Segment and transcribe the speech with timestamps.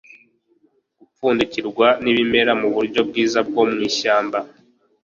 [0.99, 4.39] Gipfundikirwa nibimera muburyo bwiza bwo mwishyamba